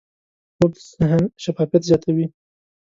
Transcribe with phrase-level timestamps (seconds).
[0.55, 2.25] خوب د ذهن شفافیت زیاتوي